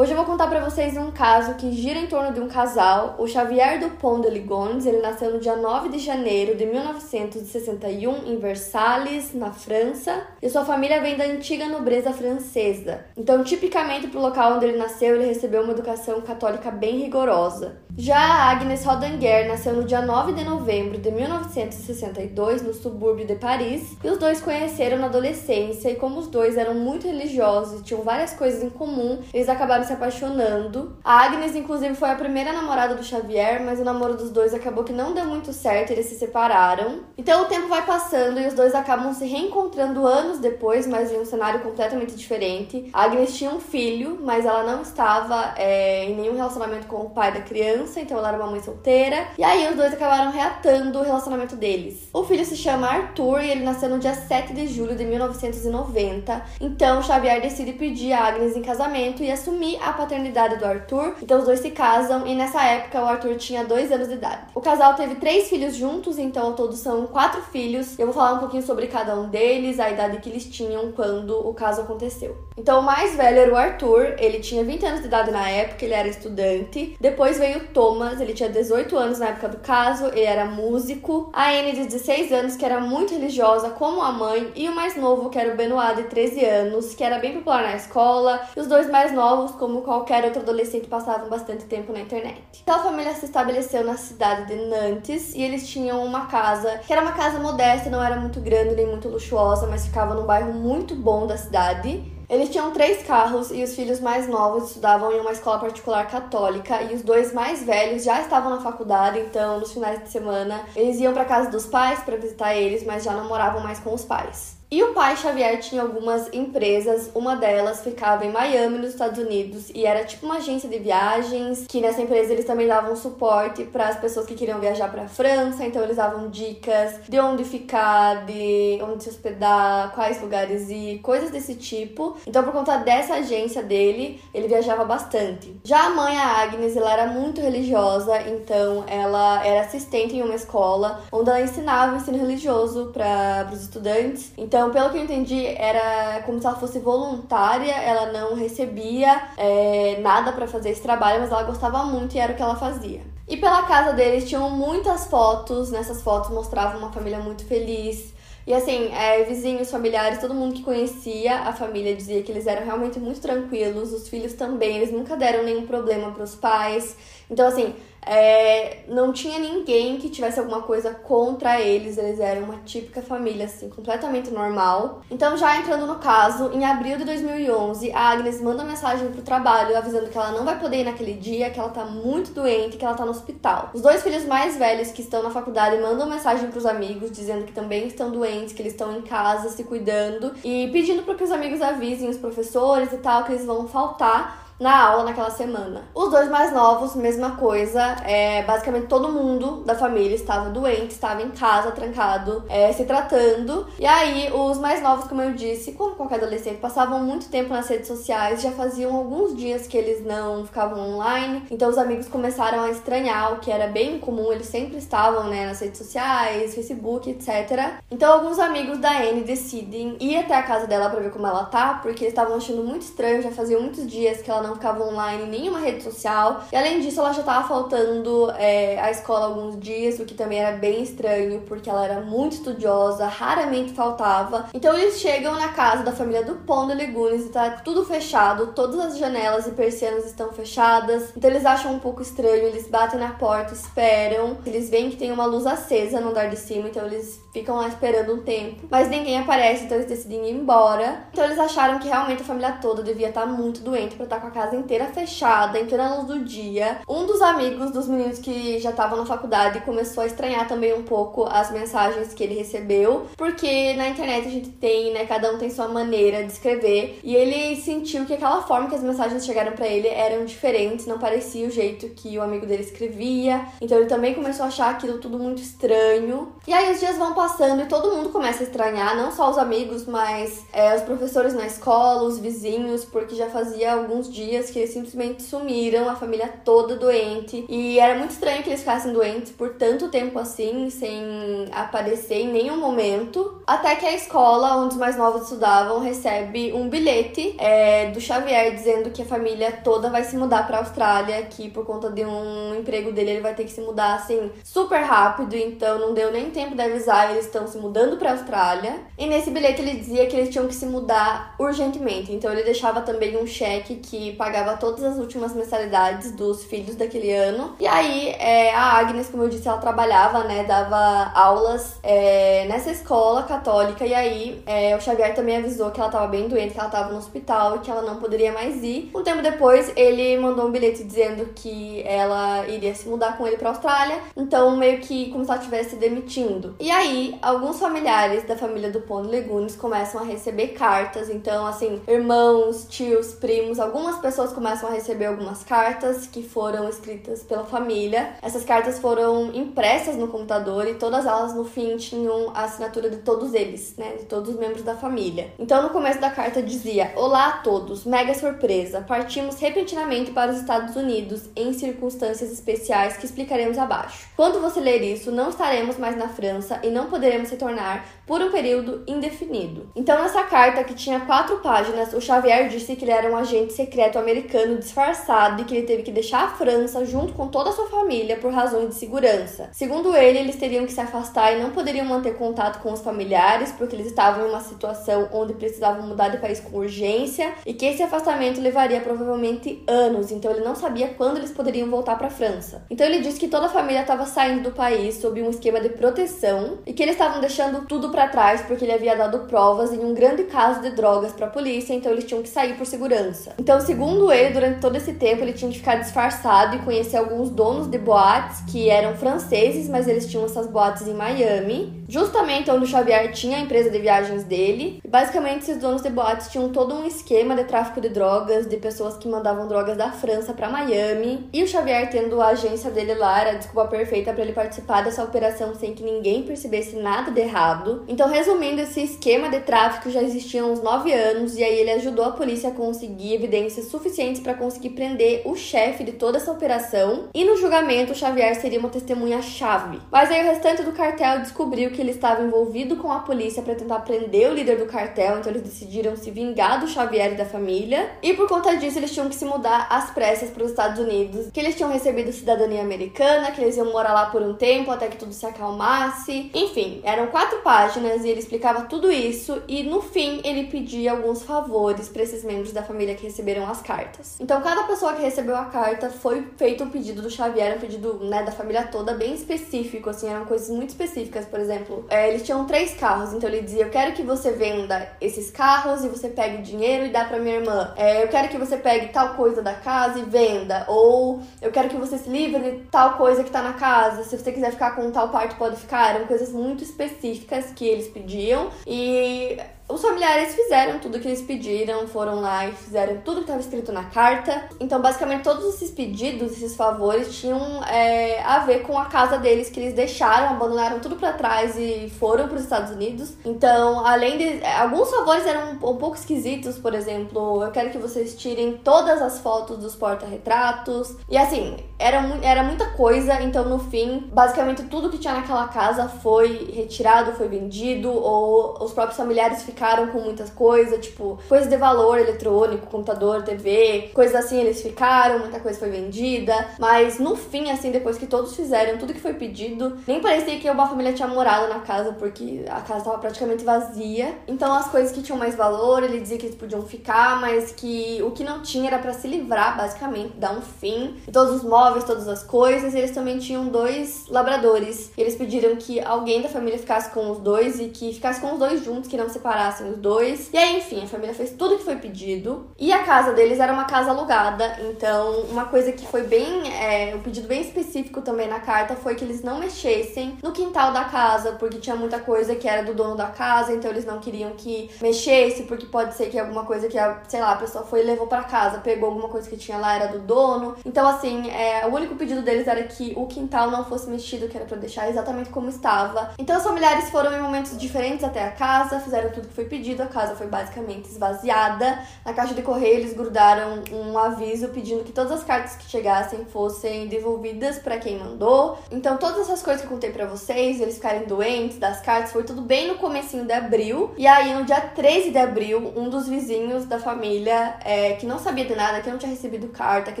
[0.00, 3.16] Hoje eu vou contar para vocês um caso que gira em torno de um casal,
[3.18, 4.86] o Xavier Dupont de Ligons.
[4.86, 10.64] Ele nasceu no dia 9 de janeiro de 1961 em Versalhes, na França, e sua
[10.64, 13.04] família vem da antiga nobreza francesa.
[13.14, 17.76] Então, tipicamente para o local onde ele nasceu, ele recebeu uma educação católica bem rigorosa.
[17.98, 23.34] Já a Agnes Rodanger nasceu no dia 9 de novembro de 1962 no subúrbio de
[23.34, 27.82] Paris, e os dois conheceram na adolescência, e como os dois eram muito religiosos e
[27.82, 30.96] tinham várias coisas em comum, eles acabaram se apaixonando.
[31.04, 34.84] A Agnes, inclusive, foi a primeira namorada do Xavier, mas o namoro dos dois acabou
[34.84, 37.00] que não deu muito certo, eles se separaram.
[37.18, 41.18] Então o tempo vai passando e os dois acabam se reencontrando anos depois, mas em
[41.18, 42.88] um cenário completamente diferente.
[42.92, 47.10] A Agnes tinha um filho, mas ela não estava é, em nenhum relacionamento com o
[47.10, 49.28] pai da criança, então ela era uma mãe solteira.
[49.38, 52.08] E aí os dois acabaram reatando o relacionamento deles.
[52.12, 56.42] O filho se chama Arthur e ele nasceu no dia 7 de julho de 1990.
[56.60, 61.16] Então Xavier decide pedir a Agnes em casamento e assumir a paternidade do Arthur.
[61.22, 64.42] Então os dois se casam e nessa época o Arthur tinha dois anos de idade.
[64.54, 67.98] O casal teve três filhos juntos, então ao todo são quatro filhos.
[67.98, 71.48] Eu vou falar um pouquinho sobre cada um deles, a idade que eles tinham quando
[71.48, 72.36] o caso aconteceu.
[72.56, 75.84] Então o mais velho era o Arthur, ele tinha 20 anos de idade na época,
[75.84, 76.96] ele era estudante.
[77.00, 81.30] Depois veio Thomas, ele tinha 18 anos na época do caso, ele era músico.
[81.32, 84.96] A Anne de 16 anos, que era muito religiosa como a mãe, e o mais
[84.96, 88.40] novo, que era o Benoit de 13 anos, que era bem popular na escola.
[88.56, 92.42] E os dois mais novos, como qualquer outro adolescente, passavam bastante tempo na internet.
[92.62, 96.92] Então a família se estabeleceu na cidade de Nantes e eles tinham uma casa que
[96.92, 100.52] era uma casa modesta, não era muito grande nem muito luxuosa, mas ficava num bairro
[100.52, 102.19] muito bom da cidade.
[102.30, 106.80] Eles tinham três carros e os filhos mais novos estudavam em uma escola particular católica
[106.80, 111.00] e os dois mais velhos já estavam na faculdade, então nos finais de semana eles
[111.00, 114.04] iam para casa dos pais para visitar eles, mas já não moravam mais com os
[114.04, 114.59] pais.
[114.72, 119.68] E o pai Xavier tinha algumas empresas, uma delas ficava em Miami, nos Estados Unidos,
[119.74, 123.88] e era tipo uma agência de viagens, que nessa empresa eles também davam suporte para
[123.88, 128.24] as pessoas que queriam viajar para a França, então eles davam dicas de onde ficar,
[128.26, 132.16] de onde se hospedar, quais lugares ir, coisas desse tipo.
[132.24, 135.52] Então por conta dessa agência dele, ele viajava bastante.
[135.64, 140.36] Já a mãe, a Agnes, ela era muito religiosa, então ela era assistente em uma
[140.36, 144.32] escola onde ela ensinava o ensino religioso para os estudantes.
[144.38, 149.30] Então então, pelo que eu entendi, era como se ela fosse voluntária, ela não recebia
[149.38, 152.56] é, nada para fazer esse trabalho, mas ela gostava muito e era o que ela
[152.56, 153.00] fazia.
[153.26, 158.12] E pela casa deles tinham muitas fotos, nessas fotos mostravam uma família muito feliz.
[158.46, 162.66] E assim, é, vizinhos, familiares, todo mundo que conhecia a família dizia que eles eram
[162.66, 166.94] realmente muito tranquilos, os filhos também, eles nunca deram nenhum problema para os pais.
[167.30, 172.58] Então, assim, é, não tinha ninguém que tivesse alguma coisa contra eles, eles eram uma
[172.64, 175.02] típica família, assim, completamente normal.
[175.10, 179.76] Então, já entrando no caso, em abril de 2011, a Agnes manda mensagem pro trabalho
[179.76, 182.84] avisando que ela não vai poder ir naquele dia, que ela tá muito doente, que
[182.84, 183.70] ela tá no hospital.
[183.74, 187.52] Os dois filhos mais velhos que estão na faculdade mandam mensagem pros amigos dizendo que
[187.52, 191.30] também estão doentes, que eles estão em casa se cuidando e pedindo para que os
[191.30, 195.84] amigos avisem os professores e tal que eles vão faltar na aula naquela semana.
[195.94, 197.96] Os dois mais novos, mesma coisa.
[198.04, 203.66] É, basicamente todo mundo da família estava doente, estava em casa, trancado, é, se tratando.
[203.78, 207.66] E aí, os mais novos, como eu disse, como qualquer adolescente, passavam muito tempo nas
[207.68, 211.44] redes sociais, já faziam alguns dias que eles não ficavam online.
[211.50, 215.46] Então os amigos começaram a estranhar, o que era bem comum, eles sempre estavam né,
[215.46, 217.80] nas redes sociais, Facebook, etc.
[217.90, 221.44] Então alguns amigos da Anne decidem ir até a casa dela para ver como ela
[221.44, 224.56] tá, porque eles estavam achando muito estranho, já faziam muitos dias que ela não não
[224.56, 226.44] ficava online em nenhuma rede social.
[226.52, 230.40] E além disso, ela já tava faltando é, à escola alguns dias, o que também
[230.40, 234.46] era bem estranho, porque ela era muito estudiosa, raramente faltava.
[234.52, 238.78] Então eles chegam na casa da família do de Legunes e tá tudo fechado, todas
[238.80, 241.12] as janelas e persianas estão fechadas.
[241.16, 244.38] Então eles acham um pouco estranho, eles batem na porta, esperam.
[244.44, 247.68] Eles veem que tem uma luz acesa no andar de cima, então eles ficam lá
[247.68, 248.66] esperando um tempo.
[248.70, 251.04] Mas ninguém aparece, então eles decidem ir embora.
[251.12, 254.26] Então eles acharam que realmente a família toda devia estar muito doente para estar com
[254.26, 256.78] a casa inteira fechada, em plena luz do dia.
[256.88, 260.82] Um dos amigos dos meninos que já estavam na faculdade começou a estranhar também um
[260.82, 265.38] pouco as mensagens que ele recebeu, porque na internet a gente tem, né, cada um
[265.38, 269.52] tem sua maneira de escrever, e ele sentiu que aquela forma que as mensagens chegaram
[269.52, 273.44] para ele eram diferentes, não parecia o jeito que o amigo dele escrevia.
[273.60, 276.32] Então ele também começou a achar aquilo tudo muito estranho.
[276.46, 279.36] E aí os dias vão passando e todo mundo começa a estranhar, não só os
[279.36, 284.58] amigos, mas é, os professores na escola, os vizinhos, porque já fazia alguns dias que
[284.58, 287.44] eles simplesmente sumiram, a família toda doente.
[287.46, 291.04] E era muito estranho que eles ficassem doentes por tanto tempo assim, sem
[291.52, 293.42] aparecer em nenhum momento.
[293.46, 298.54] Até que a escola, onde os mais novos estudavam, recebe um bilhete é, do Xavier
[298.54, 302.54] dizendo que a família toda vai se mudar pra Austrália, que por conta de um
[302.58, 306.30] emprego dele ele vai ter que se mudar assim super rápido, então não deu nem
[306.30, 308.80] tempo de avisar, eles estão se mudando pra Austrália.
[308.98, 312.80] E nesse bilhete ele dizia que eles tinham que se mudar urgentemente, então ele deixava
[312.80, 317.54] também um cheque que pagava todas as últimas mensalidades dos filhos daquele ano.
[317.58, 322.70] E aí é, a Agnes, como eu disse, ela trabalhava, né, dava aulas é, nessa
[322.70, 326.60] escola católica, e aí é, o Xavier também avisou que ela tava bem doente, que
[326.60, 328.90] ela tava no hospital e que ela não poderia mais ir.
[328.94, 333.36] Um tempo depois, ele mandou um bilhete dizendo que ela iria se mudar com ele
[333.36, 336.54] pra Austrália, então meio que como se ela estivesse demitindo.
[336.58, 341.80] E aí, alguns familiares da família do Pond Legunes começam a receber cartas, então assim,
[341.86, 348.14] irmãos, tios, primos, algumas pessoas começam a receber algumas cartas que foram escritas pela família.
[348.22, 352.98] Essas cartas foram impressas no computador e todas elas no fim tinham a assinatura de
[352.98, 355.32] todos eles, né, de todos os membros da família.
[355.38, 358.80] Então no começo da carta dizia: "Olá a todos, mega surpresa.
[358.80, 364.08] Partimos repentinamente para os Estados Unidos em circunstâncias especiais que explicaremos abaixo.
[364.16, 368.30] Quando você ler isso, não estaremos mais na França e não poderemos retornar por um
[368.30, 369.70] período indefinido.
[369.74, 373.52] Então, nessa carta, que tinha quatro páginas, o Xavier disse que ele era um agente
[373.52, 377.52] secreto americano disfarçado e que ele teve que deixar a França junto com toda a
[377.52, 379.48] sua família por razões de segurança.
[379.52, 383.52] Segundo ele, eles teriam que se afastar e não poderiam manter contato com os familiares
[383.52, 387.66] porque eles estavam em uma situação onde precisavam mudar de país com urgência e que
[387.66, 392.10] esse afastamento levaria provavelmente anos, então ele não sabia quando eles poderiam voltar para a
[392.10, 392.64] França.
[392.70, 395.68] Então ele disse que toda a família estava saindo do país sob um esquema de
[395.70, 399.84] proteção e que eles estavam deixando tudo para trás porque ele havia dado provas em
[399.84, 403.34] um grande caso de drogas para a polícia, então eles tinham que sair por segurança.
[403.38, 407.30] Então, segundo ele, durante todo esse tempo ele tinha que ficar disfarçado e conhecer alguns
[407.30, 412.64] donos de boates que eram franceses, mas eles tinham essas boates em Miami, justamente onde
[412.64, 414.80] o Xavier tinha a empresa de viagens dele.
[414.88, 418.96] Basicamente esses donos de boates tinham todo um esquema de tráfico de drogas, de pessoas
[418.96, 421.28] que mandavam drogas da França para Miami.
[421.32, 424.82] E o Xavier tendo a agência dele lá era a desculpa perfeita para ele participar
[424.82, 427.84] dessa operação sem que ninguém percebesse nada de errado.
[427.88, 431.72] Então, resumindo, esse esquema de tráfico já existia há uns 9 anos e aí ele
[431.72, 436.30] ajudou a polícia a conseguir evidências suficientes para conseguir prender o chefe de toda essa
[436.30, 437.08] operação.
[437.12, 439.80] E no julgamento, o Xavier seria uma testemunha-chave.
[439.90, 443.54] Mas aí o restante do cartel descobriu que ele estava envolvido com a polícia para
[443.54, 447.24] tentar prender o líder do cartel, então eles decidiram se vingar do Xavier e da
[447.24, 447.90] família.
[448.02, 451.30] E por conta disso, eles tinham que se mudar às pressas para os Estados Unidos,
[451.32, 454.88] que eles tinham recebido cidadania americana, que eles iam morar lá por um tempo até
[454.88, 456.30] que tudo se acalmasse.
[456.34, 461.22] Enfim, eram quatro páginas e ele explicava tudo isso e no fim ele pedia alguns
[461.22, 464.16] favores para esses membros da família que receberam as cartas.
[464.20, 467.94] Então cada pessoa que recebeu a carta foi feito um pedido do Xavier, um pedido
[468.04, 471.26] né, da família toda bem específico, assim, eram coisas muito específicas.
[471.26, 474.88] Por exemplo, é, eles tinham três carros, então ele dizia: Eu quero que você venda
[475.00, 477.72] esses carros e você pegue o dinheiro e dá para minha irmã.
[477.76, 480.64] É, eu quero que você pegue tal coisa da casa e venda.
[480.68, 484.04] Ou eu quero que você se livre de tal coisa que tá na casa.
[484.04, 485.94] Se você quiser ficar com tal parte, pode ficar.
[485.94, 488.50] Eram coisas muito específicas que eles pediam.
[488.66, 489.38] E
[489.70, 493.72] os familiares fizeram tudo que eles pediram, foram lá e fizeram tudo que estava escrito
[493.72, 494.48] na carta.
[494.58, 499.50] Então, basicamente, todos esses pedidos, esses favores, tinham é, a ver com a casa deles
[499.50, 503.14] que eles deixaram, abandonaram tudo para trás e foram para os Estados Unidos.
[503.24, 504.44] Então, além de.
[504.44, 509.20] Alguns favores eram um pouco esquisitos, por exemplo, eu quero que vocês tirem todas as
[509.20, 510.96] fotos dos porta-retratos.
[511.08, 515.88] E assim, era, era muita coisa, então no fim, basicamente tudo que tinha naquela casa
[515.88, 521.56] foi retirado, foi vendido, ou os próprios familiares ficaram com muitas coisas, tipo, coisas de
[521.56, 526.34] valor eletrônico, computador, TV, coisas assim eles ficaram, muita coisa foi vendida.
[526.58, 530.50] Mas no fim, assim, depois que todos fizeram tudo que foi pedido, nem parecia que
[530.50, 534.18] uma família tinha morado na casa, porque a casa estava praticamente vazia.
[534.28, 538.02] Então as coisas que tinham mais valor, ele dizia que eles podiam ficar, mas que
[538.02, 540.96] o que não tinha era para se livrar, basicamente, dar um fim.
[541.08, 542.74] E todos os móveis móveis, todas as coisas.
[542.74, 544.90] Eles também tinham dois labradores.
[544.96, 548.38] Eles pediram que alguém da família ficasse com os dois e que ficasse com os
[548.38, 550.30] dois juntos, que não separassem os dois.
[550.32, 552.46] E aí, enfim, a família fez tudo que foi pedido.
[552.58, 554.58] E a casa deles era uma casa alugada.
[554.70, 556.50] Então, uma coisa que foi bem.
[556.52, 560.72] É, um pedido bem específico também na carta foi que eles não mexessem no quintal
[560.72, 564.00] da casa, porque tinha muita coisa que era do dono da casa, então eles não
[564.00, 567.64] queriam que mexesse, porque pode ser que alguma coisa que a, sei lá, a pessoa
[567.64, 570.56] foi e levou para casa, pegou alguma coisa que tinha lá, era do dono.
[570.64, 574.36] Então, assim, é, o único pedido deles era que o quintal não fosse mexido, que
[574.36, 576.12] era pra deixar exatamente como estava.
[576.18, 579.82] Então, os familiares foram em momentos diferentes até a casa, fizeram tudo que foi pedido,
[579.82, 581.78] a casa foi basicamente esvaziada.
[582.04, 586.24] Na caixa de correio, eles grudaram um aviso pedindo que todas as cartas que chegassem
[586.26, 588.58] fossem devolvidas para quem mandou.
[588.70, 592.24] Então, todas essas coisas que eu contei para vocês, eles ficarem doentes das cartas, foi
[592.24, 593.92] tudo bem no comecinho de abril.
[593.96, 598.18] E aí, no dia 13 de abril, um dos vizinhos da família, é, que não
[598.18, 600.00] sabia de nada, que não tinha recebido carta, que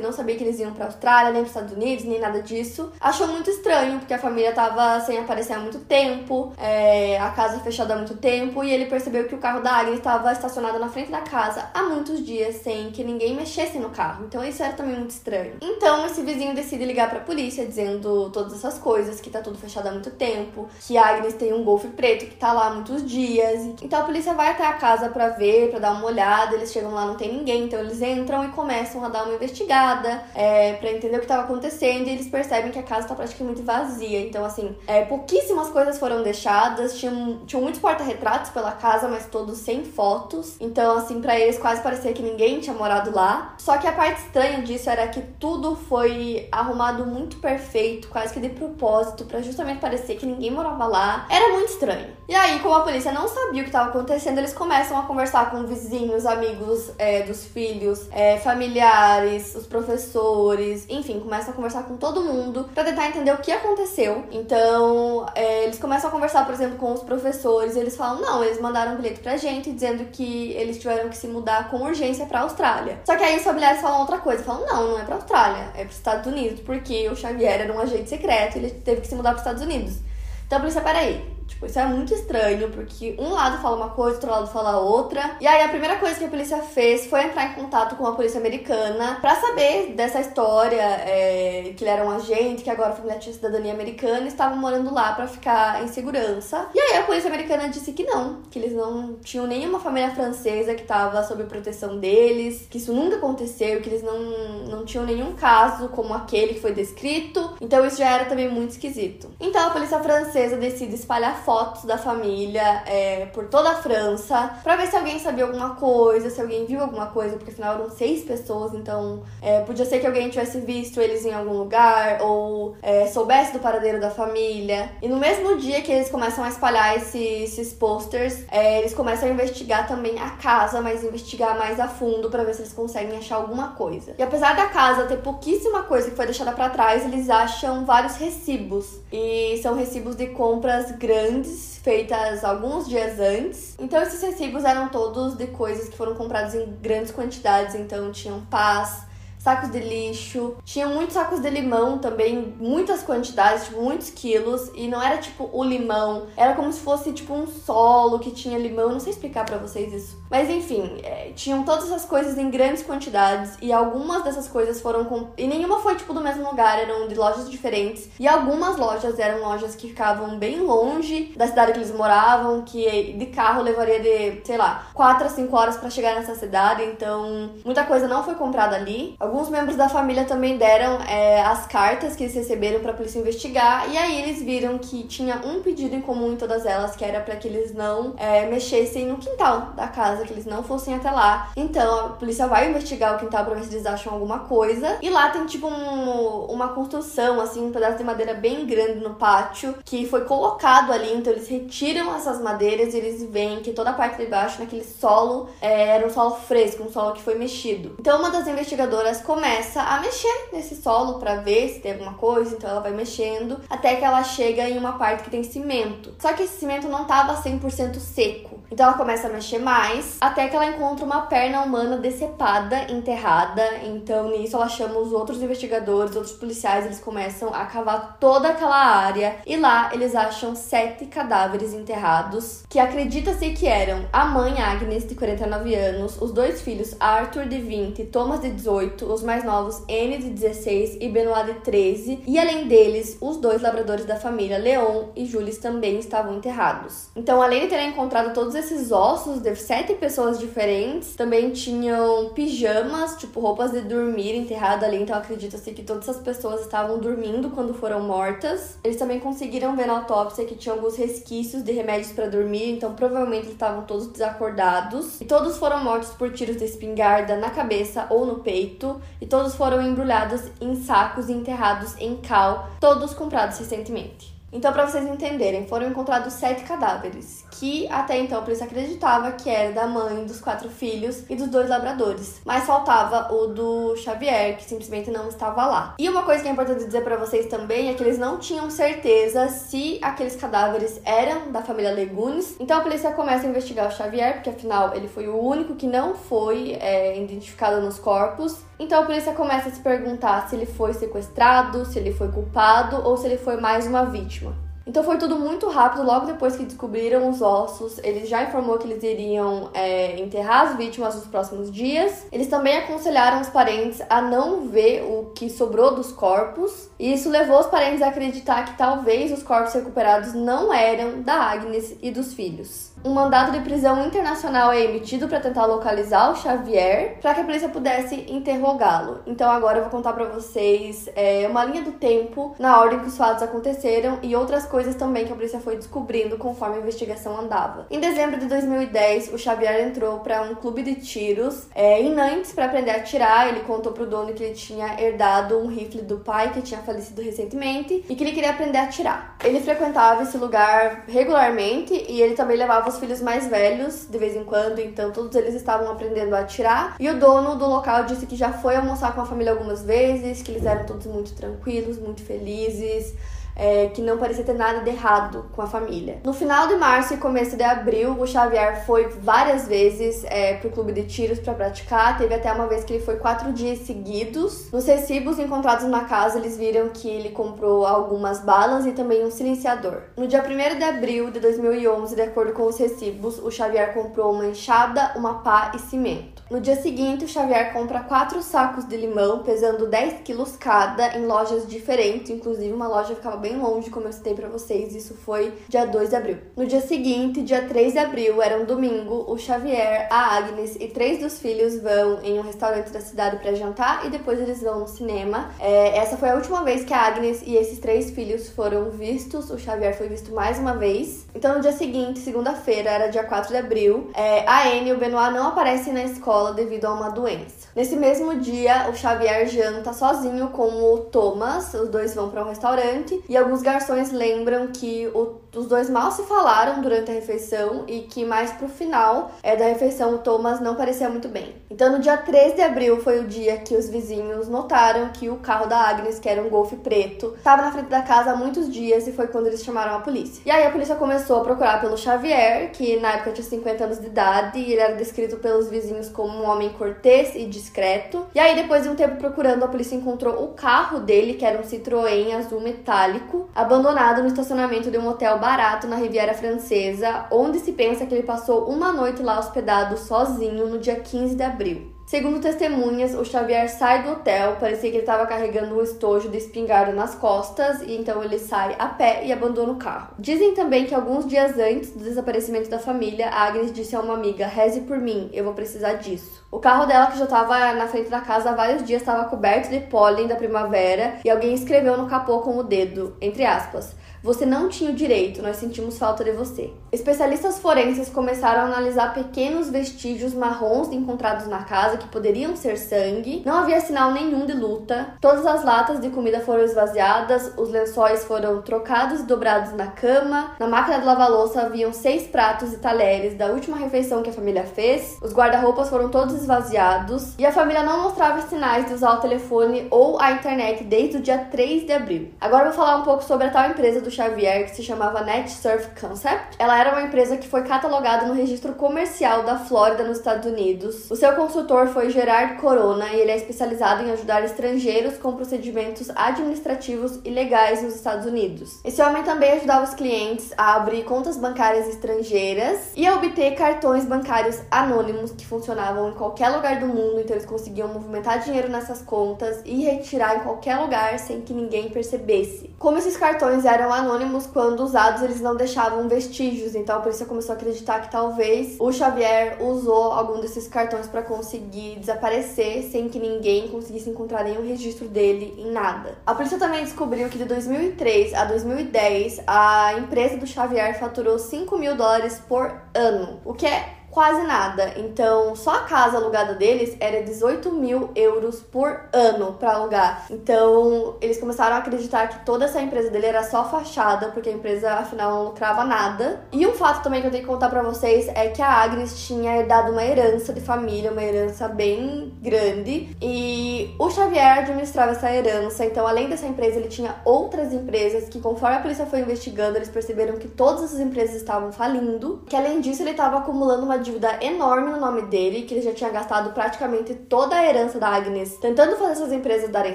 [0.00, 3.50] não sabia que eles iam pra Austrália, nem Estados Unidos, nem nada disso, achou muito
[3.50, 7.96] estranho, porque a família tava sem aparecer há muito tempo, é, a casa fechada há
[7.96, 11.20] muito tempo, e ele percebeu que o carro da Agnes estava estacionado na frente da
[11.20, 14.24] casa há muitos dias, sem que ninguém mexesse no carro.
[14.24, 15.54] Então isso era também muito estranho.
[15.60, 19.88] Então esse vizinho decide ligar pra polícia, dizendo todas essas coisas, que tá tudo fechado
[19.88, 23.04] há muito tempo, que a Agnes tem um golfe preto que tá lá há muitos
[23.04, 23.60] dias.
[23.82, 26.92] Então a polícia vai até a casa pra ver, pra dar uma olhada, eles chegam
[26.92, 30.90] lá, não tem ninguém, então eles entram e começam a dar uma investigada, é, para
[30.90, 34.20] entender o que estava acontecendo e eles percebem que a casa está praticamente vazia.
[34.20, 39.58] Então, assim, é, pouquíssimas coisas foram deixadas, tinham, tinham muitos porta-retratos pela casa, mas todos
[39.58, 40.56] sem fotos.
[40.60, 43.54] Então, assim, para eles quase parecia que ninguém tinha morado lá.
[43.58, 48.40] Só que a parte estranha disso era que tudo foi arrumado muito perfeito, quase que
[48.40, 51.26] de propósito, para justamente parecer que ninguém morava lá.
[51.30, 52.08] Era muito estranho.
[52.28, 55.50] E aí, como a polícia não sabia o que estava acontecendo, eles começam a conversar
[55.50, 61.96] com vizinhos, amigos é, dos filhos, é, familiares, os professores, enfim, começam a conversar com
[61.96, 64.24] todo mundo para tentar entender o que aconteceu.
[64.30, 67.76] Então, é, eles começam a conversar, por exemplo, com os professores.
[67.76, 71.28] eles falam: não, eles mandaram um bilhete pra gente dizendo que eles tiveram que se
[71.28, 73.00] mudar com urgência pra Austrália.
[73.04, 75.84] Só que aí os familiares falam outra coisa: falam, não, não é pra Austrália, é
[75.84, 79.14] pros Estados Unidos, porque o Xavier era um agente secreto e ele teve que se
[79.14, 79.98] mudar pros Estados Unidos.
[80.46, 84.14] Então a polícia, peraí, Tipo, isso é muito estranho, porque um lado fala uma coisa,
[84.14, 85.36] outro lado fala outra.
[85.40, 88.12] E aí a primeira coisa que a polícia fez foi entrar em contato com a
[88.12, 92.92] polícia americana para saber dessa história, é, que ele era um agente, que agora a
[92.92, 96.68] família tinha cidadania americana e estava morando lá para ficar em segurança.
[96.72, 100.74] E aí a polícia americana disse que não, que eles não tinham nenhuma família francesa
[100.74, 104.20] que estava sob proteção deles, que isso nunca aconteceu, que eles não,
[104.68, 107.54] não tinham nenhum caso como aquele que foi descrito.
[107.60, 109.28] Então isso já era também muito esquisito.
[109.40, 114.76] Então a polícia francesa decide espalhar fotos da família é, por toda a França para
[114.76, 118.24] ver se alguém sabia alguma coisa, se alguém viu alguma coisa, porque afinal eram seis
[118.24, 123.06] pessoas, então é, podia ser que alguém tivesse visto eles em algum lugar ou é,
[123.06, 124.90] soubesse do paradeiro da família.
[125.02, 129.28] E no mesmo dia que eles começam a espalhar esses, esses posters, é, eles começam
[129.28, 133.18] a investigar também a casa, mas investigar mais a fundo para ver se eles conseguem
[133.18, 134.14] achar alguma coisa.
[134.18, 138.16] E apesar da casa ter pouquíssima coisa que foi deixada para trás, eles acham vários
[138.16, 143.76] recibos e são recibos de compras grandes grandes, feitas alguns dias antes.
[143.78, 148.40] Então esses recibos eram todos de coisas que foram compradas em grandes quantidades, então tinham
[148.46, 149.02] paz,
[149.38, 150.56] sacos de lixo.
[150.64, 154.70] Tinha muitos sacos de limão também, muitas quantidades, tipo, muitos quilos.
[154.74, 158.58] E não era tipo o limão, era como se fosse tipo um solo que tinha
[158.58, 158.90] limão.
[158.90, 160.19] Não sei explicar para vocês isso.
[160.30, 163.58] Mas enfim, é, tinham todas essas coisas em grandes quantidades.
[163.60, 165.04] E algumas dessas coisas foram.
[165.04, 165.28] Com...
[165.36, 168.08] E nenhuma foi tipo do mesmo lugar, eram de lojas diferentes.
[168.18, 173.14] E algumas lojas eram lojas que ficavam bem longe da cidade que eles moravam, que
[173.14, 176.84] de carro levaria de, sei lá, 4 a 5 horas para chegar nessa cidade.
[176.84, 179.16] Então, muita coisa não foi comprada ali.
[179.18, 183.18] Alguns membros da família também deram é, as cartas que eles receberam para a polícia
[183.18, 187.04] investigar e aí eles viram que tinha um pedido em comum em todas elas, que
[187.04, 190.94] era para que eles não é, mexessem no quintal da casa, que eles não fossem
[190.94, 191.50] até lá.
[191.56, 194.98] Então a polícia vai investigar o quintal para ver se eles acham alguma coisa.
[195.02, 199.14] E lá tem tipo um, uma construção, assim, um pedaço de madeira bem grande no
[199.14, 201.12] pátio que foi colocado ali.
[201.14, 204.84] Então eles retiram essas madeiras e eles veem que toda a parte de baixo, naquele
[204.84, 207.96] solo, é, era um solo fresco, um solo que foi mexido.
[207.98, 212.54] Então uma das investigadoras começa a mexer nesse solo para ver se tem alguma coisa,
[212.54, 216.14] então ela vai mexendo até que ela chega em uma parte que tem cimento.
[216.18, 218.60] Só que esse cimento não tava 100% seco.
[218.70, 223.62] Então ela começa a mexer mais até que ela encontra uma perna humana decepada, enterrada.
[223.84, 228.76] Então nisso ela chama os outros investigadores, outros policiais, eles começam a cavar toda aquela
[228.76, 235.06] área e lá eles acham sete cadáveres enterrados que acredita-se que eram a mãe Agnes
[235.06, 239.44] de 49 anos, os dois filhos Arthur de 20 e Thomas de 18 os mais
[239.44, 244.16] novos N de 16 e Benoit de 13, e além deles, os dois labradores da
[244.16, 247.08] família, Leon e Jules, também estavam enterrados.
[247.16, 253.16] Então, além de terem encontrado todos esses ossos de sete pessoas diferentes, também tinham pijamas,
[253.16, 257.74] tipo roupas de dormir enterradas ali, então acredita-se que todas essas pessoas estavam dormindo quando
[257.74, 258.78] foram mortas.
[258.82, 262.94] Eles também conseguiram ver na autópsia que tinha alguns resquícios de remédios para dormir, então
[262.94, 265.20] provavelmente estavam todos desacordados.
[265.20, 269.54] E todos foram mortos por tiros de espingarda na cabeça ou no peito, e todos
[269.54, 274.29] foram embrulhados em sacos e enterrados em cal, todos comprados recentemente.
[274.52, 279.48] Então, para vocês entenderem, foram encontrados sete cadáveres, que até então a polícia acreditava que
[279.48, 282.40] era da mãe, dos quatro filhos e dos dois labradores.
[282.44, 285.94] Mas faltava o do Xavier, que simplesmente não estava lá.
[285.98, 288.68] E uma coisa que é importante dizer para vocês também é que eles não tinham
[288.70, 292.56] certeza se aqueles cadáveres eram da família Legunes.
[292.58, 295.86] Então a polícia começa a investigar o Xavier, porque afinal ele foi o único que
[295.86, 298.58] não foi é, identificado nos corpos.
[298.80, 303.06] Então a polícia começa a se perguntar se ele foi sequestrado, se ele foi culpado
[303.06, 304.39] ou se ele foi mais uma vítima.
[304.86, 308.86] Então foi tudo muito rápido, logo depois que descobriram os ossos, ele já informou que
[308.86, 312.26] eles iriam é, enterrar as vítimas nos próximos dias.
[312.32, 317.30] Eles também aconselharam os parentes a não ver o que sobrou dos corpos, e isso
[317.30, 322.10] levou os parentes a acreditar que talvez os corpos recuperados não eram da Agnes e
[322.10, 322.89] dos filhos.
[323.02, 327.44] Um mandado de prisão internacional é emitido para tentar localizar o Xavier, para que a
[327.44, 329.20] polícia pudesse interrogá-lo.
[329.26, 333.06] Então agora eu vou contar para vocês é, uma linha do tempo na ordem que
[333.06, 337.40] os fatos aconteceram e outras coisas também que a polícia foi descobrindo conforme a investigação
[337.40, 337.86] andava.
[337.90, 342.52] Em dezembro de 2010, o Xavier entrou para um clube de tiros é, em Nantes
[342.52, 343.48] para aprender a atirar.
[343.48, 347.22] Ele contou pro dono que ele tinha herdado um rifle do pai que tinha falecido
[347.22, 349.36] recentemente e que ele queria aprender a atirar.
[349.42, 354.36] Ele frequentava esse lugar regularmente e ele também levava os filhos mais velhos de vez
[354.36, 356.96] em quando, então todos eles estavam aprendendo a atirar.
[357.00, 360.42] E o dono do local disse que já foi almoçar com a família algumas vezes,
[360.42, 363.14] que eles eram todos muito tranquilos, muito felizes
[363.60, 366.20] é, que não parecia ter nada de errado com a família.
[366.24, 370.70] No final de março e começo de abril, o Xavier foi várias vezes é, pro
[370.70, 372.16] clube de tiros para praticar.
[372.16, 374.72] Teve até uma vez que ele foi quatro dias seguidos.
[374.72, 379.30] Nos recibos encontrados na casa, eles viram que ele comprou algumas balas e também um
[379.30, 380.04] silenciador.
[380.16, 384.32] No dia 1 de abril de 2011, de acordo com os recibos, o Xavier comprou
[384.32, 386.42] uma enxada, uma pá e cimento.
[386.50, 391.26] No dia seguinte, o Xavier compra quatro sacos de limão, pesando 10 quilos cada, em
[391.26, 392.30] lojas diferentes.
[392.30, 394.94] Inclusive, uma loja ficava bem longe, como eu citei para vocês.
[394.94, 396.38] Isso foi dia 2 de abril.
[396.56, 400.88] No dia seguinte, dia 3 de abril, era um domingo, o Xavier, a Agnes e
[400.88, 404.80] três dos filhos vão em um restaurante da cidade para jantar e depois eles vão
[404.80, 405.50] no cinema.
[405.58, 409.50] É, essa foi a última vez que a Agnes e esses três filhos foram vistos.
[409.50, 411.26] O Xavier foi visto mais uma vez.
[411.34, 414.98] Então, no dia seguinte, segunda-feira, era dia 4 de abril, é, a Anne e o
[414.98, 417.68] Benoit não aparecem na escola escola devido a uma doença.
[417.74, 422.48] Nesse mesmo dia, o Xavier janta sozinho com o Thomas, os dois vão para um
[422.48, 427.84] restaurante e alguns garçons lembram que o, os dois mal se falaram durante a refeição
[427.88, 431.54] e que mais pro final é, da refeição o Thomas não parecia muito bem.
[431.70, 435.36] Então, no dia 3 de abril foi o dia que os vizinhos notaram que o
[435.36, 438.72] carro da Agnes, que era um Golf preto, estava na frente da casa há muitos
[438.72, 440.42] dias e foi quando eles chamaram a polícia.
[440.44, 444.00] E aí a polícia começou a procurar pelo Xavier, que na época tinha 50 anos
[444.00, 448.26] de idade e ele era descrito pelos vizinhos como um homem cortês e discreto.
[448.34, 451.58] E aí, depois de um tempo procurando, a polícia encontrou o carro dele, que era
[451.58, 457.58] um Citroën azul metálico, abandonado no estacionamento de um hotel barato na Riviera Francesa, onde
[457.58, 462.00] se pensa que ele passou uma noite lá hospedado sozinho no dia 15 de abril.
[462.10, 466.38] Segundo testemunhas, o Xavier sai do hotel, parecia que ele estava carregando um estojo de
[466.38, 470.08] espingarda nas costas, e então ele sai a pé e abandona o carro.
[470.18, 474.44] Dizem também que alguns dias antes do desaparecimento da família, Agnes disse a uma amiga:
[474.44, 476.44] reze por mim, eu vou precisar disso.
[476.50, 479.70] O carro dela, que já estava na frente da casa há vários dias, estava coberto
[479.70, 484.44] de pólen da primavera, e alguém escreveu no capô com o dedo, entre aspas, você
[484.44, 486.70] não tinha o direito, nós sentimos falta de você.
[486.92, 493.42] Especialistas forenses começaram a analisar pequenos vestígios marrons encontrados na casa que poderiam ser sangue.
[493.46, 495.14] Não havia sinal nenhum de luta.
[495.20, 500.52] Todas as latas de comida foram esvaziadas, os lençóis foram trocados e dobrados na cama.
[500.58, 504.32] Na máquina de lavar louça haviam seis pratos e talheres da última refeição que a
[504.32, 505.18] família fez.
[505.22, 509.86] Os guarda-roupas foram todos esvaziados e a família não mostrava sinais de usar o telefone
[509.90, 512.34] ou a internet desde o dia 3 de abril.
[512.40, 515.22] Agora vou falar um pouco sobre a tal empresa do do Xavier que se chamava
[515.22, 516.56] NetSurf Concept.
[516.58, 521.10] Ela era uma empresa que foi catalogada no registro comercial da Flórida, nos Estados Unidos.
[521.10, 526.10] O seu consultor foi Gerard Corona e ele é especializado em ajudar estrangeiros com procedimentos
[526.14, 528.80] administrativos e legais nos Estados Unidos.
[528.84, 534.04] Esse homem também ajudava os clientes a abrir contas bancárias estrangeiras e a obter cartões
[534.04, 539.02] bancários anônimos que funcionavam em qualquer lugar do mundo, então eles conseguiam movimentar dinheiro nessas
[539.02, 542.70] contas e retirar em qualquer lugar sem que ninguém percebesse.
[542.78, 547.54] Como esses cartões eram anônimos, quando usados eles não deixavam vestígios, então a polícia começou
[547.54, 553.18] a acreditar que talvez o Xavier usou algum desses cartões para conseguir desaparecer sem que
[553.18, 556.18] ninguém conseguisse encontrar nenhum registro dele em nada.
[556.26, 561.78] A polícia também descobriu que de 2003 a 2010 a empresa do Xavier faturou 5
[561.78, 564.92] mil dólares por ano, o que é quase nada.
[564.96, 570.26] Então, só a casa alugada deles era 18 mil euros por ano para alugar.
[570.30, 574.52] Então, eles começaram a acreditar que toda essa empresa dele era só fachada, porque a
[574.52, 576.40] empresa afinal não lucrava nada.
[576.52, 579.26] E um fato também que eu tenho que contar para vocês é que a Agnes
[579.26, 585.32] tinha herdado uma herança de família, uma herança bem grande, e o Xavier administrava essa
[585.32, 585.84] herança.
[585.84, 589.88] Então, além dessa empresa, ele tinha outras empresas que, conforme a polícia foi investigando, eles
[589.88, 592.42] perceberam que todas essas empresas estavam falindo.
[592.46, 595.92] Que além disso, ele estava acumulando uma dívida enorme no nome dele, que ele já
[595.92, 599.94] tinha gastado praticamente toda a herança da Agnes tentando fazer essas empresas darem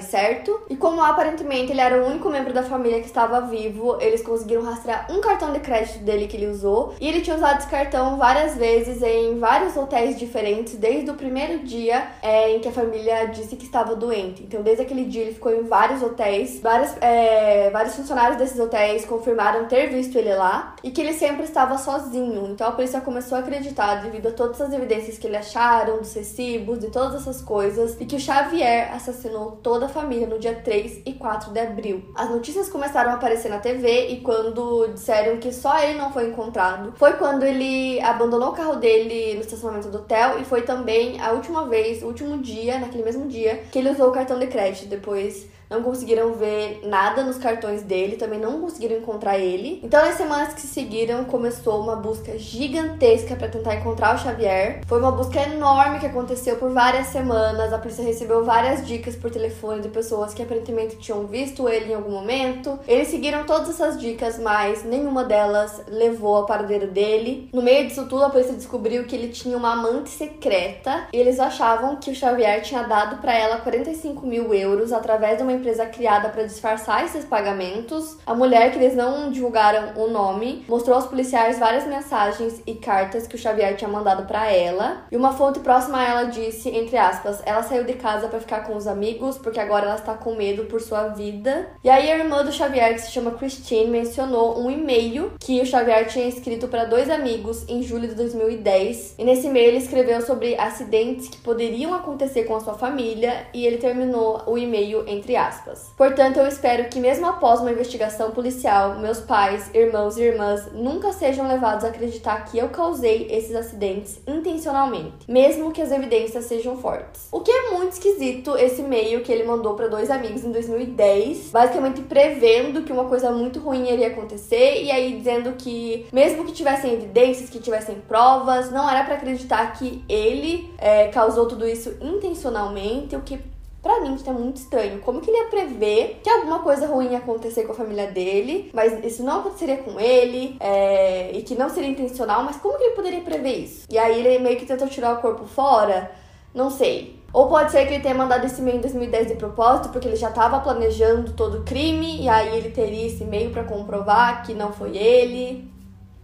[0.00, 0.60] certo.
[0.68, 4.62] E como aparentemente ele era o único membro da família que estava vivo, eles conseguiram
[4.62, 6.94] rastrear um cartão de crédito dele que ele usou.
[7.00, 11.64] E ele tinha usado esse cartão várias vezes em vários hotéis diferentes, desde o primeiro
[11.64, 14.42] dia é, em que a família disse que estava doente.
[14.42, 16.60] Então, desde aquele dia, ele ficou em vários hotéis.
[16.60, 21.44] Vários, é, vários funcionários desses hotéis confirmaram ter visto ele lá e que ele sempre
[21.44, 22.48] estava sozinho.
[22.50, 26.14] Então, a polícia começou a acreditar devido a todas as evidências que ele acharam, dos
[26.14, 30.54] recibos, de todas essas coisas, e que o Xavier assassinou toda a família no dia
[30.54, 32.02] 3 e 4 de abril.
[32.14, 36.28] As notícias começaram a aparecer na TV e quando disseram que só ele não foi
[36.28, 41.20] encontrado, foi quando ele abandonou o carro dele no estacionamento do hotel e foi também
[41.20, 44.46] a última vez, o último dia, naquele mesmo dia, que ele usou o cartão de
[44.46, 44.88] crédito.
[44.88, 49.80] Depois não conseguiram ver nada nos cartões dele, também não conseguiram encontrar ele.
[49.82, 54.80] Então, nas semanas que seguiram, começou uma busca gigantesca para tentar encontrar o Xavier.
[54.86, 57.72] Foi uma busca enorme que aconteceu por várias semanas.
[57.72, 61.94] A polícia recebeu várias dicas por telefone de pessoas que aparentemente tinham visto ele em
[61.94, 62.78] algum momento.
[62.86, 67.48] Eles seguiram todas essas dicas, mas nenhuma delas levou ao paradeiro dele.
[67.52, 71.40] No meio disso tudo, a polícia descobriu que ele tinha uma amante secreta e eles
[71.40, 75.86] achavam que o Xavier tinha dado para ela 45 mil euros através de uma empresa
[75.86, 78.16] criada para disfarçar esses pagamentos.
[78.26, 83.26] A mulher, que eles não divulgaram o nome, mostrou aos policiais várias mensagens e cartas
[83.26, 85.04] que o Xavier tinha mandado para ela.
[85.10, 88.60] E uma fonte próxima a ela disse, entre aspas, ela saiu de casa para ficar
[88.60, 91.68] com os amigos porque agora ela está com medo por sua vida.
[91.82, 95.66] E aí a irmã do Xavier, que se chama Christine, mencionou um e-mail que o
[95.66, 99.16] Xavier tinha escrito para dois amigos em julho de 2010.
[99.18, 103.66] E nesse e-mail ele escreveu sobre acidentes que poderiam acontecer com a sua família e
[103.66, 105.92] ele terminou o e-mail entre aspas aspas.
[105.96, 111.12] Portanto, eu espero que, mesmo após uma investigação policial, meus pais, irmãos e irmãs nunca
[111.12, 116.76] sejam levados a acreditar que eu causei esses acidentes intencionalmente, mesmo que as evidências sejam
[116.76, 117.28] fortes.
[117.30, 121.50] O que é muito esquisito esse e-mail que ele mandou para dois amigos em 2010,
[121.50, 126.52] basicamente prevendo que uma coisa muito ruim iria acontecer e aí dizendo que, mesmo que
[126.52, 131.96] tivessem evidências, que tivessem provas, não era para acreditar que ele é, causou tudo isso
[132.00, 133.38] intencionalmente, o que
[133.86, 134.98] Pra mim, isso é muito estranho.
[134.98, 138.68] Como que ele ia prever que alguma coisa ruim ia acontecer com a família dele,
[138.74, 142.82] mas isso não aconteceria com ele, é, e que não seria intencional, mas como que
[142.82, 143.86] ele poderia prever isso?
[143.88, 146.10] E aí ele meio que tentou tirar o corpo fora?
[146.52, 147.22] Não sei.
[147.32, 150.16] Ou pode ser que ele tenha mandado esse e-mail em 2010 de propósito, porque ele
[150.16, 154.52] já estava planejando todo o crime, e aí ele teria esse e-mail para comprovar que
[154.52, 155.70] não foi ele.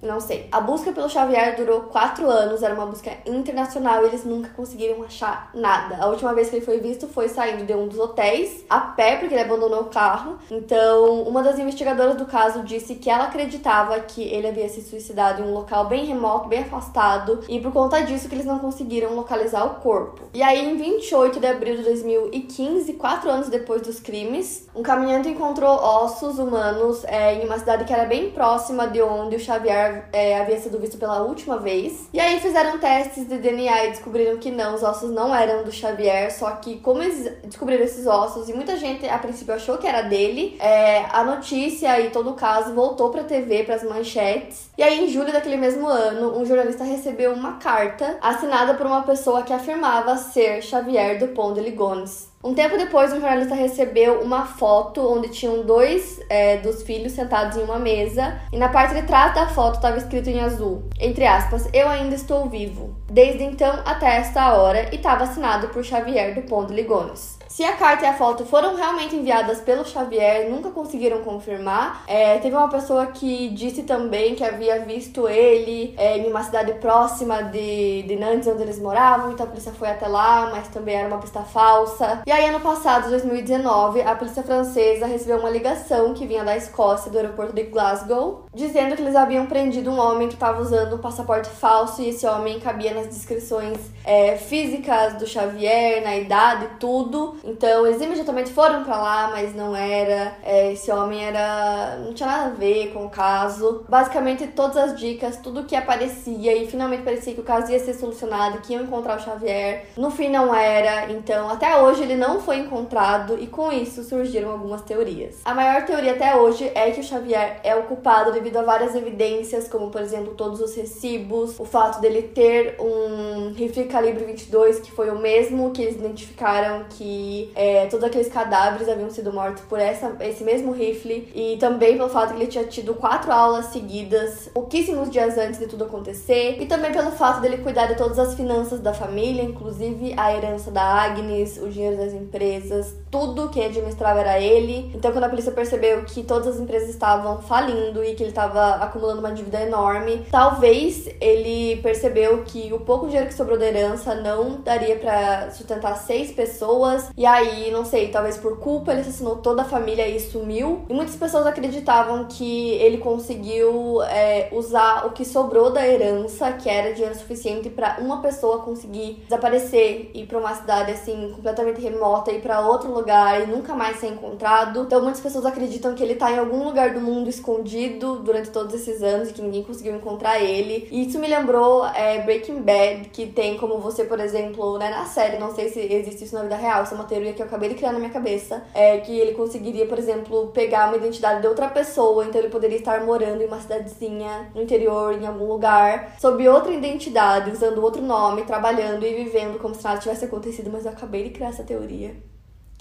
[0.03, 0.49] Não sei.
[0.51, 5.01] A busca pelo Xavier durou quatro anos, era uma busca internacional e eles nunca conseguiram
[5.05, 5.97] achar nada.
[6.03, 9.17] A última vez que ele foi visto foi saindo de um dos hotéis, a pé,
[9.17, 10.39] porque ele abandonou o carro.
[10.51, 15.41] Então, uma das investigadoras do caso disse que ela acreditava que ele havia se suicidado
[15.41, 19.15] em um local bem remoto, bem afastado, e por conta disso que eles não conseguiram
[19.15, 20.23] localizar o corpo.
[20.35, 25.29] E aí, em 28 de abril de 2015, quatro anos depois dos crimes, um caminhante
[25.29, 29.92] encontrou ossos humanos é, em uma cidade que era bem próxima de onde o Xavier
[30.13, 32.09] é, havia sido visto pela última vez.
[32.13, 35.73] E aí fizeram testes de DNA e descobriram que não, os ossos não eram do
[35.73, 39.87] Xavier, só que como eles descobriram esses ossos e muita gente a princípio achou que
[39.87, 44.71] era dele, é, a notícia e todo o caso voltou pra TV, pras manchetes.
[44.77, 49.03] E aí em julho daquele mesmo ano, um jornalista recebeu uma carta assinada por uma
[49.03, 52.32] pessoa que afirmava ser Xavier Dupont de Ligonnès.
[52.45, 57.57] Um tempo depois, um jornalista recebeu uma foto onde tinham dois é, dos filhos sentados
[57.57, 61.25] em uma mesa e na parte de trás da foto estava escrito em azul, entre
[61.25, 62.97] aspas, eu ainda estou vivo.
[63.09, 67.39] Desde então até esta hora e estava assinado por Xavier do Pont de Ligones.
[67.53, 72.03] Se a carta e a foto foram realmente enviadas pelo Xavier, nunca conseguiram confirmar.
[72.07, 76.73] É, teve uma pessoa que disse também que havia visto ele é, em uma cidade
[76.81, 80.95] próxima de, de Nantes, onde eles moravam, então a polícia foi até lá, mas também
[80.95, 82.23] era uma pista falsa.
[82.27, 87.11] E aí, ano passado, 2019, a polícia francesa recebeu uma ligação que vinha da Escócia,
[87.11, 91.01] do aeroporto de Glasgow, dizendo que eles haviam prendido um homem que estava usando um
[91.01, 97.42] passaporte falso e esse homem cabia nas descrições é, físicas do Xavier, na idade, tudo.
[97.45, 100.37] Então eles imediatamente foram para lá, mas não era.
[100.43, 101.97] É, esse homem era.
[101.99, 103.85] não tinha nada a ver com o caso.
[103.89, 107.95] Basicamente, todas as dicas, tudo que aparecia, e finalmente parecia que o caso ia ser
[107.95, 109.87] solucionado, que iam encontrar o Xavier.
[109.97, 111.11] No fim, não era.
[111.11, 115.41] Então, até hoje ele não foi encontrado, e com isso surgiram algumas teorias.
[115.45, 118.95] A maior teoria até hoje é que o Xavier é o culpado devido a várias
[118.95, 124.81] evidências, como por exemplo todos os recibos, o fato dele ter um rifle calibre 22
[124.81, 129.63] que foi o mesmo que eles identificaram que é, todos aqueles cadáveres haviam sido mortos
[129.65, 133.67] por essa, esse mesmo rifle e também pelo fato que ele tinha tido quatro aulas
[133.67, 138.19] seguidas, pouquíssimos dias antes de tudo acontecer, e também pelo fato dele cuidar de todas
[138.19, 143.63] as finanças da família, inclusive a herança da Agnes, o dinheiro das empresas, tudo que
[143.63, 144.91] administrava era ele.
[144.95, 148.77] Então, quando a polícia percebeu que todas as empresas estavam falindo e que ele estava
[148.77, 154.15] acumulando uma dívida enorme, talvez ele percebeu que o pouco dinheiro que sobrou da herança
[154.15, 159.37] não daria para sustentar seis pessoas e aí, não sei, talvez por culpa ele assassinou
[159.37, 160.83] toda a família e sumiu.
[160.89, 166.69] E muitas pessoas acreditavam que ele conseguiu é, usar o que sobrou da herança, que
[166.69, 171.81] era dinheiro suficiente para uma pessoa conseguir desaparecer e ir para uma cidade assim completamente
[171.81, 174.83] remota e para outro lugar e nunca mais ser encontrado.
[174.83, 178.75] Então muitas pessoas acreditam que ele tá em algum lugar do mundo escondido durante todos
[178.75, 180.89] esses anos e que ninguém conseguiu encontrar ele.
[180.91, 185.05] E isso me lembrou é, Breaking Bad, que tem como você, por exemplo, né, na
[185.07, 187.69] série, não sei se existe isso na vida real, é uma teoria que eu acabei
[187.69, 191.47] de criar na minha cabeça, é que ele conseguiria, por exemplo, pegar uma identidade de
[191.47, 196.17] outra pessoa, então ele poderia estar morando em uma cidadezinha no interior, em algum lugar,
[196.19, 200.87] sob outra identidade, usando outro nome, trabalhando e vivendo como se nada tivesse acontecido, mas
[200.87, 202.32] eu acabei de criar essa teoria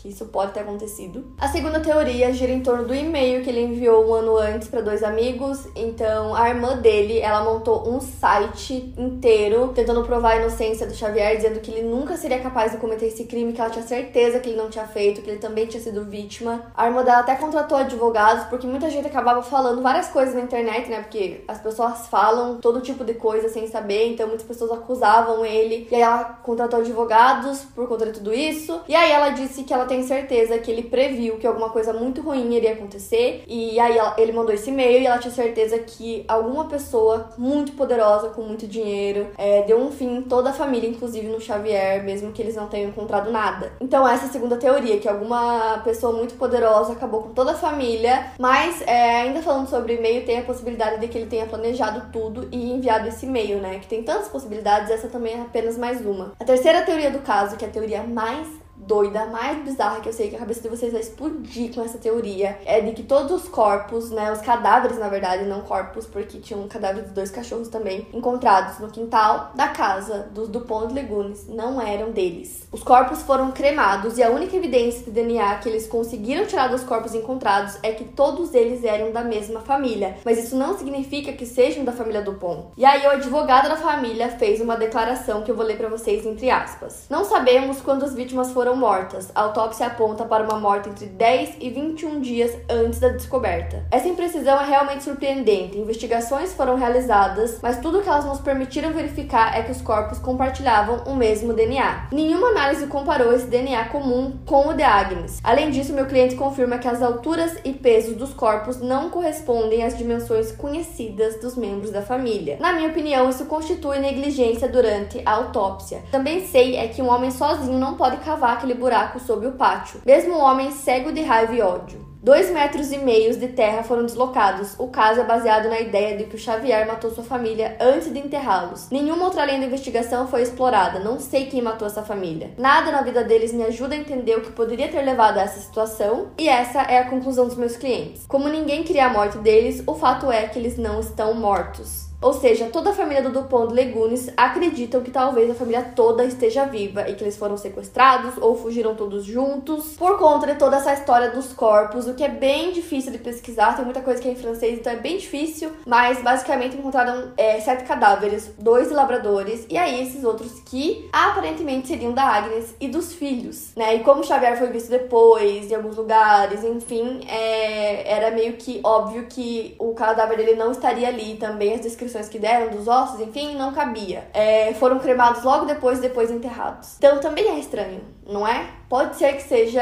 [0.01, 1.23] que isso pode ter acontecido.
[1.39, 4.81] A segunda teoria gira em torno do e-mail que ele enviou um ano antes para
[4.81, 5.67] dois amigos.
[5.75, 11.35] Então, a irmã dele, ela montou um site inteiro tentando provar a inocência do Xavier,
[11.35, 14.49] dizendo que ele nunca seria capaz de cometer esse crime, que ela tinha certeza que
[14.49, 16.71] ele não tinha feito, que ele também tinha sido vítima.
[16.75, 20.89] A irmã dela até contratou advogados, porque muita gente acabava falando várias coisas na internet,
[20.89, 21.01] né?
[21.01, 25.87] Porque as pessoas falam todo tipo de coisa sem saber, então muitas pessoas acusavam ele.
[25.91, 28.81] E aí ela contratou advogados por conta de tudo isso.
[28.87, 32.21] E aí ela disse que ela tem certeza que ele previu que alguma coisa muito
[32.21, 33.43] ruim iria acontecer.
[33.45, 37.73] E aí ela, ele mandou esse e-mail e ela tinha certeza que alguma pessoa muito
[37.73, 42.01] poderosa, com muito dinheiro, é, deu um fim em toda a família, inclusive no Xavier,
[42.05, 43.73] mesmo que eles não tenham encontrado nada.
[43.81, 47.55] Então, essa é a segunda teoria, que alguma pessoa muito poderosa acabou com toda a
[47.55, 48.27] família.
[48.39, 52.47] Mas, é, ainda falando sobre e-mail, tem a possibilidade de que ele tenha planejado tudo
[52.49, 53.79] e enviado esse e-mail, né?
[53.79, 56.31] Que tem tantas possibilidades, essa também é apenas mais uma.
[56.39, 60.13] A terceira teoria do caso, que é a teoria mais doida, mais bizarra que eu
[60.13, 63.43] sei que a cabeça de vocês vai explodir com essa teoria é de que todos
[63.43, 67.29] os corpos, né, os cadáveres na verdade, não corpos, porque tinham um cadáver de dois
[67.29, 72.67] cachorros também, encontrados no quintal da casa dos Dupont Legunes, não eram deles.
[72.71, 76.83] Os corpos foram cremados e a única evidência de DNA que eles conseguiram tirar dos
[76.83, 81.45] corpos encontrados é que todos eles eram da mesma família, mas isso não significa que
[81.45, 82.67] sejam da família Dupont.
[82.77, 86.25] E aí o advogado da família fez uma declaração que eu vou ler para vocês
[86.25, 87.05] entre aspas.
[87.09, 89.31] Não sabemos quando as vítimas foram mortas.
[89.33, 93.85] A autópsia aponta para uma morte entre 10 e 21 dias antes da descoberta.
[93.91, 95.77] Essa imprecisão é realmente surpreendente.
[95.77, 101.03] Investigações foram realizadas, mas tudo que elas nos permitiram verificar é que os corpos compartilhavam
[101.05, 102.07] o mesmo DNA.
[102.11, 105.39] Nenhuma análise comparou esse DNA comum com o de Agnes.
[105.43, 109.97] Além disso, meu cliente confirma que as alturas e pesos dos corpos não correspondem às
[109.97, 112.57] dimensões conhecidas dos membros da família.
[112.59, 116.03] Na minha opinião, isso constitui negligência durante a autópsia.
[116.11, 120.01] Também sei é que um homem sozinho não pode cavar aquele buraco sob o pátio,
[120.05, 122.11] mesmo o homem cego de raiva e ódio.
[122.23, 124.75] Dois metros e meio de terra foram deslocados.
[124.77, 128.19] O caso é baseado na ideia de que o Xavier matou sua família antes de
[128.19, 128.91] enterrá-los.
[128.91, 130.99] Nenhuma outra linha de investigação foi explorada.
[130.99, 132.51] Não sei quem matou essa família.
[132.59, 135.59] Nada na vida deles me ajuda a entender o que poderia ter levado a essa
[135.59, 136.27] situação.
[136.37, 138.27] E essa é a conclusão dos meus clientes.
[138.27, 142.10] Como ninguém queria a morte deles, o fato é que eles não estão mortos.
[142.21, 146.23] Ou seja, toda a família do Dupont de Legunes acreditam que talvez a família toda
[146.23, 150.77] esteja viva e que eles foram sequestrados ou fugiram todos juntos por conta de toda
[150.77, 153.75] essa história dos corpos, o que é bem difícil de pesquisar.
[153.75, 155.71] Tem muita coisa que é em francês, então é bem difícil.
[155.87, 162.13] Mas basicamente encontraram é, sete cadáveres, dois labradores e aí esses outros que aparentemente seriam
[162.13, 163.95] da Agnes e dos filhos, né?
[163.95, 169.25] E como Xavier foi visto depois em alguns lugares, enfim, é, era meio que óbvio
[169.27, 171.35] que o cadáver dele não estaria ali.
[171.37, 174.27] Também as descrições que deram dos ossos, enfim, não cabia.
[174.33, 176.95] É, foram cremados logo depois, depois enterrados.
[176.97, 178.67] Então também é estranho, não é?
[178.89, 179.81] Pode ser que seja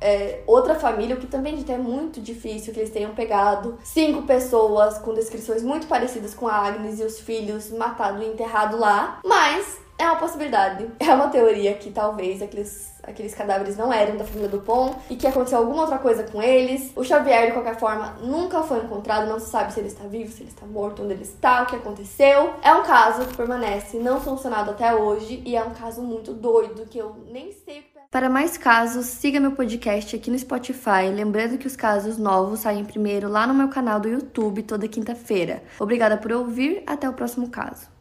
[0.00, 4.98] é, outra família, o que também é muito difícil que eles tenham pegado cinco pessoas
[4.98, 9.20] com descrições muito parecidas com a Agnes e os filhos matado e enterrado lá.
[9.24, 10.88] Mas é uma possibilidade.
[10.98, 15.26] É uma teoria que talvez aqueles, aqueles cadáveres não eram da família Dupont e que
[15.26, 16.92] aconteceu alguma outra coisa com eles.
[16.96, 20.32] O Xavier, de qualquer forma, nunca foi encontrado, não se sabe se ele está vivo,
[20.32, 22.54] se ele está morto, onde ele está, o que aconteceu.
[22.62, 26.86] É um caso que permanece não solucionado até hoje e é um caso muito doido
[26.86, 31.08] que eu nem sei que para mais casos, siga meu podcast aqui no Spotify.
[31.10, 35.62] Lembrando que os casos novos saem primeiro lá no meu canal do YouTube toda quinta-feira.
[35.80, 37.91] Obrigada por ouvir, até o próximo caso.